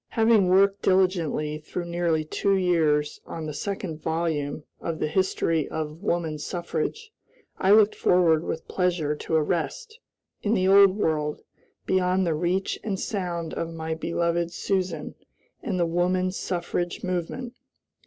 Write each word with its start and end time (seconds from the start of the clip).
Having 0.09 0.47
worked 0.49 0.81
diligently 0.81 1.59
through 1.59 1.85
nearly 1.85 2.23
two 2.25 2.55
years 2.55 3.21
on 3.27 3.45
the 3.45 3.53
second 3.53 4.01
volume 4.01 4.63
of 4.79 4.97
"The 4.97 5.07
History 5.07 5.69
of 5.69 6.01
Woman 6.01 6.39
Suffrage," 6.39 7.11
I 7.59 7.69
looked 7.69 7.93
forward 7.93 8.43
with 8.43 8.67
pleasure 8.67 9.15
to 9.17 9.35
a 9.35 9.43
rest, 9.43 9.99
in 10.41 10.55
the 10.55 10.67
Old 10.67 10.97
World, 10.97 11.43
beyond 11.85 12.25
the 12.25 12.33
reach 12.33 12.79
and 12.83 12.99
sound 12.99 13.53
of 13.53 13.69
my 13.69 13.93
beloved 13.93 14.51
Susan 14.51 15.13
and 15.61 15.79
the 15.79 15.85
woman 15.85 16.31
suffrage 16.31 17.03
movement. 17.03 17.53